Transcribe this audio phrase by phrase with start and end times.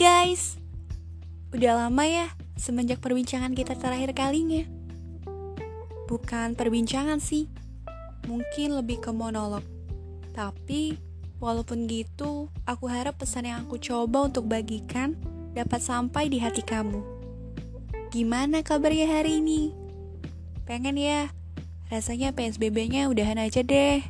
[0.00, 0.56] guys,
[1.52, 4.64] udah lama ya semenjak perbincangan kita terakhir kalinya.
[6.08, 7.52] Bukan perbincangan sih,
[8.24, 9.60] mungkin lebih ke monolog.
[10.32, 10.96] Tapi
[11.36, 15.20] walaupun gitu, aku harap pesan yang aku coba untuk bagikan
[15.52, 17.04] dapat sampai di hati kamu.
[18.08, 19.76] Gimana kabarnya hari ini?
[20.64, 21.28] Pengen ya,
[21.92, 24.00] rasanya PSBB-nya udahan aja deh.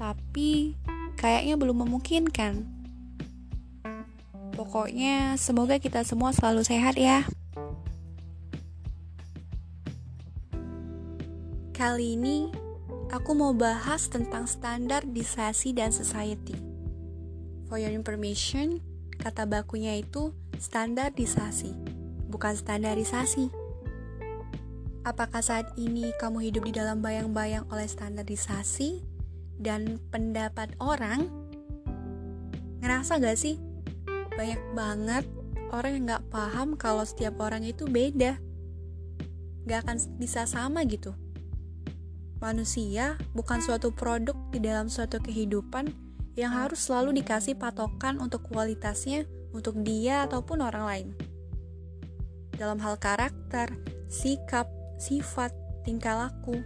[0.00, 0.72] Tapi
[1.20, 2.75] kayaknya belum memungkinkan.
[4.66, 7.22] Pokoknya semoga kita semua selalu sehat ya.
[11.70, 12.50] Kali ini
[13.14, 16.58] aku mau bahas tentang standarisasi dan society.
[17.70, 18.82] For your information,
[19.22, 21.70] kata bakunya itu standarisasi,
[22.26, 23.54] bukan standarisasi.
[25.06, 28.98] Apakah saat ini kamu hidup di dalam bayang-bayang oleh standarisasi
[29.62, 31.30] dan pendapat orang?
[32.82, 33.75] Ngerasa gak sih
[34.36, 35.24] banyak banget
[35.72, 38.38] orang yang gak paham kalau setiap orang itu beda.
[39.66, 41.16] Gak akan bisa sama gitu.
[42.38, 45.88] Manusia bukan suatu produk di dalam suatu kehidupan
[46.36, 49.24] yang harus selalu dikasih patokan untuk kualitasnya
[49.56, 51.08] untuk dia ataupun orang lain.
[52.52, 53.72] Dalam hal karakter,
[54.12, 54.68] sikap,
[55.00, 55.56] sifat,
[55.88, 56.60] tingkah laku,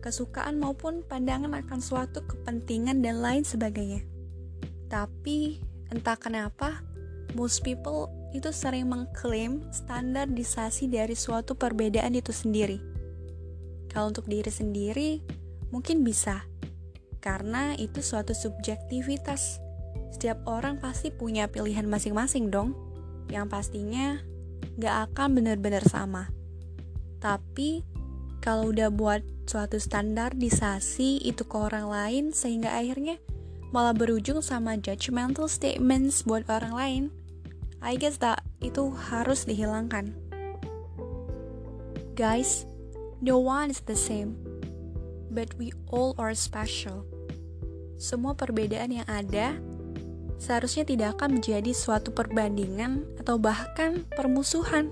[0.00, 4.00] kesukaan maupun pandangan akan suatu kepentingan dan lain sebagainya.
[4.88, 5.60] Tapi
[5.92, 6.80] entah kenapa
[7.36, 12.80] most people itu sering mengklaim standarisasi dari suatu perbedaan itu sendiri.
[13.92, 15.20] Kalau untuk diri sendiri,
[15.68, 16.48] mungkin bisa,
[17.20, 19.60] karena itu suatu subjektivitas.
[20.12, 22.72] Setiap orang pasti punya pilihan masing-masing dong,
[23.28, 24.20] yang pastinya
[24.80, 26.32] gak akan benar-benar sama.
[27.20, 27.84] Tapi,
[28.40, 33.20] kalau udah buat suatu standarisasi itu ke orang lain, sehingga akhirnya
[33.72, 37.02] malah berujung sama judgmental statements buat orang lain,
[37.82, 40.14] I guess that itu harus dihilangkan.
[42.14, 42.62] Guys,
[43.18, 44.38] no one is the same,
[45.34, 47.02] but we all are special.
[47.98, 49.58] Semua perbedaan yang ada
[50.38, 54.86] seharusnya tidak akan menjadi suatu perbandingan atau bahkan permusuhan.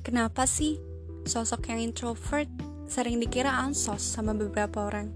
[0.00, 0.80] Kenapa sih
[1.28, 2.48] sosok yang introvert
[2.88, 5.12] sering dikira ansos sama beberapa orang?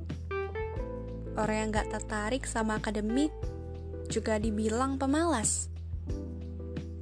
[1.41, 3.32] Orang yang gak tertarik sama akademik
[4.12, 5.72] juga dibilang pemalas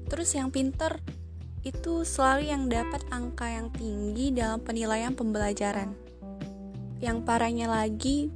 [0.09, 1.01] Terus yang pinter
[1.65, 5.97] itu selalu yang dapat angka yang tinggi dalam penilaian pembelajaran.
[7.01, 8.29] Yang parahnya lagi,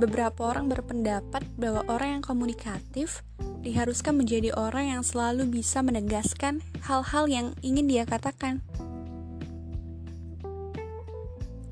[0.00, 3.22] beberapa orang berpendapat bahwa orang yang komunikatif
[3.60, 8.64] diharuskan menjadi orang yang selalu bisa menegaskan hal-hal yang ingin dia katakan.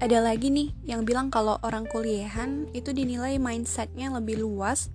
[0.03, 4.91] Ada lagi nih yang bilang kalau orang kuliahan itu dinilai mindsetnya lebih luas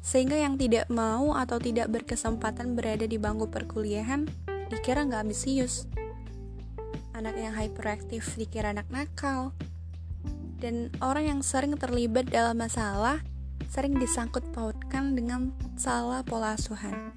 [0.00, 4.24] sehingga yang tidak mau atau tidak berkesempatan berada di bangku perkuliahan
[4.72, 5.84] dikira nggak ambisius.
[7.12, 9.52] Anak yang hyperaktif dikira anak nakal.
[10.60, 13.24] Dan orang yang sering terlibat dalam masalah
[13.72, 17.16] sering disangkut pautkan dengan salah pola asuhan.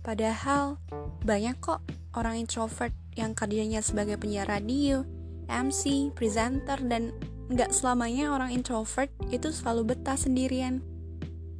[0.00, 0.80] Padahal
[1.20, 1.84] banyak kok
[2.16, 5.04] orang introvert yang kerjanya sebagai penyiar radio,
[5.50, 7.12] MC, presenter, dan
[7.48, 10.84] nggak selamanya orang introvert itu selalu betah sendirian.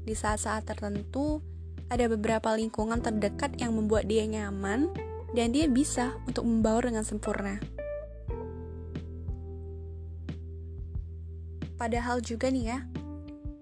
[0.05, 1.41] Di saat-saat tertentu,
[1.89, 4.93] ada beberapa lingkungan terdekat yang membuat dia nyaman
[5.33, 7.57] dan dia bisa untuk membaur dengan sempurna.
[11.81, 12.79] Padahal juga nih ya,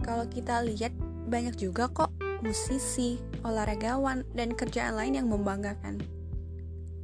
[0.02, 0.90] kalau kita lihat
[1.30, 2.10] banyak juga kok
[2.42, 6.00] musisi, olahragawan, dan kerjaan lain yang membanggakan.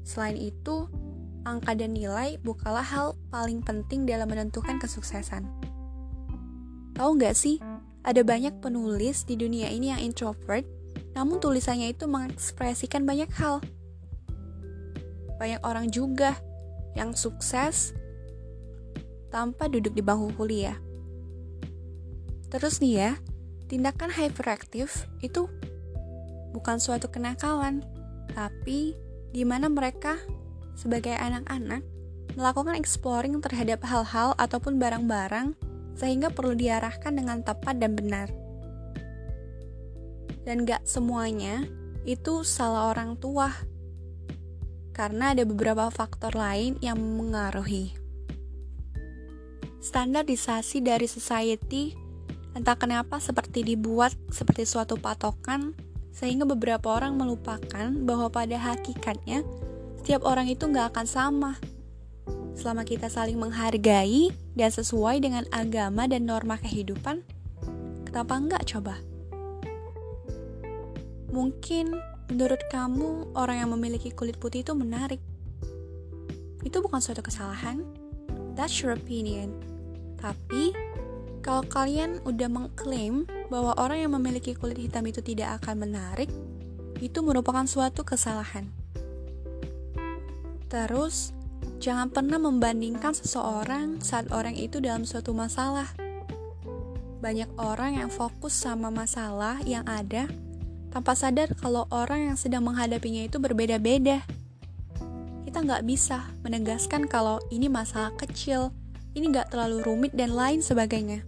[0.03, 0.91] Selain itu,
[1.43, 5.47] angka dan nilai bukanlah hal paling penting dalam menentukan kesuksesan.
[6.93, 7.59] Tahu nggak sih,
[8.03, 10.67] ada banyak penulis di dunia ini yang introvert,
[11.15, 13.63] namun tulisannya itu mengekspresikan banyak hal.
[15.39, 16.39] Banyak orang juga
[16.95, 17.97] yang sukses
[19.33, 20.77] tanpa duduk di bangku kuliah.
[22.53, 23.11] Terus nih ya,
[23.73, 25.49] tindakan hyperaktif itu
[26.53, 27.81] bukan suatu kenakalan,
[28.37, 28.93] tapi
[29.33, 30.21] di mana mereka
[30.79, 31.85] sebagai anak-anak
[32.35, 35.53] melakukan exploring terhadap hal-hal ataupun barang-barang
[35.97, 38.29] sehingga perlu diarahkan dengan tepat dan benar.
[40.43, 41.63] Dan gak semuanya
[42.03, 43.53] itu salah orang tua,
[44.91, 47.95] karena ada beberapa faktor lain yang mengaruhi.
[49.83, 51.95] Standarisasi dari society
[52.53, 55.73] entah kenapa seperti dibuat seperti suatu patokan
[56.13, 59.41] sehingga beberapa orang melupakan bahwa pada hakikatnya
[60.03, 61.53] setiap orang itu nggak akan sama.
[62.59, 67.23] Selama kita saling menghargai dan sesuai dengan agama dan norma kehidupan,
[68.11, 68.99] kenapa nggak coba?
[71.31, 71.95] Mungkin
[72.35, 75.23] menurut kamu orang yang memiliki kulit putih itu menarik.
[76.67, 77.87] Itu bukan suatu kesalahan.
[78.59, 79.55] That's your opinion.
[80.19, 80.75] Tapi
[81.47, 86.27] kalau kalian udah mengklaim bahwa orang yang memiliki kulit hitam itu tidak akan menarik,
[86.99, 88.82] itu merupakan suatu kesalahan.
[90.73, 91.37] Terus,
[91.85, 95.93] jangan pernah membandingkan seseorang saat orang itu dalam suatu masalah.
[97.21, 100.33] Banyak orang yang fokus sama masalah yang ada
[100.89, 104.25] tanpa sadar kalau orang yang sedang menghadapinya itu berbeda-beda.
[105.45, 108.73] Kita nggak bisa menegaskan kalau ini masalah kecil,
[109.13, 111.21] ini nggak terlalu rumit dan lain sebagainya.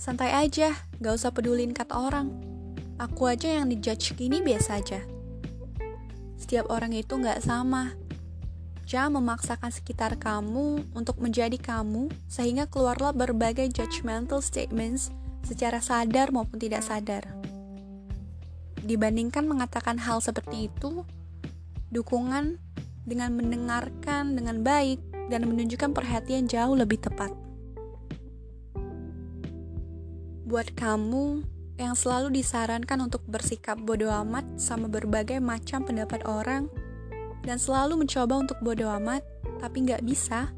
[0.00, 2.32] Santai aja, gak usah pedulin kata orang.
[2.96, 5.19] Aku aja yang dijudge gini biasa aja.
[6.40, 7.92] Setiap orang itu nggak sama.
[8.88, 15.12] Jangan memaksakan sekitar kamu untuk menjadi kamu, sehingga keluarlah berbagai judgmental statements
[15.44, 17.28] secara sadar maupun tidak sadar.
[18.80, 21.04] Dibandingkan mengatakan hal seperti itu,
[21.92, 22.56] dukungan
[23.04, 24.98] dengan mendengarkan dengan baik
[25.30, 27.30] dan menunjukkan perhatian jauh lebih tepat.
[30.50, 31.46] Buat kamu
[31.80, 36.68] yang selalu disarankan untuk bersikap bodoh amat sama berbagai macam pendapat orang
[37.40, 39.24] dan selalu mencoba untuk bodoh amat
[39.64, 40.52] tapi nggak bisa,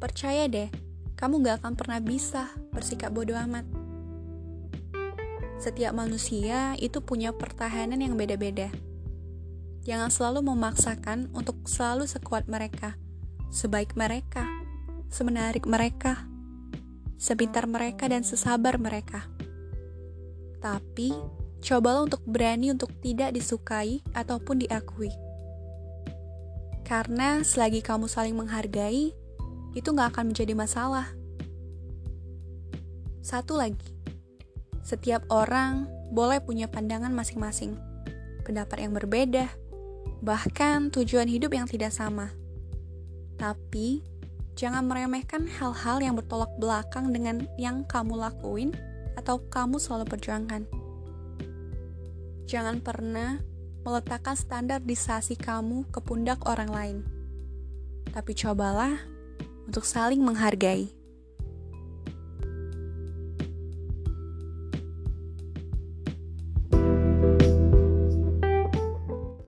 [0.00, 0.72] percaya deh,
[1.20, 3.68] kamu nggak akan pernah bisa bersikap bodoh amat.
[5.60, 8.72] Setiap manusia itu punya pertahanan yang beda-beda.
[9.84, 12.96] Jangan selalu memaksakan untuk selalu sekuat mereka,
[13.52, 14.44] sebaik mereka,
[15.12, 16.28] semenarik mereka
[17.16, 19.24] sepintar mereka dan sesabar mereka.
[20.58, 21.12] Tapi,
[21.62, 25.12] cobalah untuk berani untuk tidak disukai ataupun diakui.
[26.86, 29.12] Karena selagi kamu saling menghargai,
[29.76, 31.12] itu gak akan menjadi masalah.
[33.20, 33.90] Satu lagi,
[34.86, 37.74] setiap orang boleh punya pandangan masing-masing,
[38.46, 39.50] pendapat yang berbeda,
[40.22, 42.30] bahkan tujuan hidup yang tidak sama.
[43.36, 44.16] Tapi,
[44.56, 48.72] Jangan meremehkan hal-hal yang bertolak belakang dengan yang kamu lakuin
[49.16, 50.62] atau kamu selalu perjuangkan.
[52.46, 53.42] Jangan pernah
[53.82, 56.98] meletakkan standarisasi kamu ke pundak orang lain.
[58.12, 58.94] Tapi cobalah
[59.66, 60.92] untuk saling menghargai.